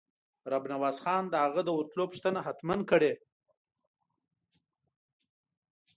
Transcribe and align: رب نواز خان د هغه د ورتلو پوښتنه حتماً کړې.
رب 0.51 0.63
نواز 0.71 0.97
خان 1.03 1.23
د 1.29 1.35
هغه 1.45 1.61
د 1.65 1.69
ورتلو 1.77 2.03
پوښتنه 2.11 2.39
حتماً 2.45 2.75
کړې. 2.89 3.13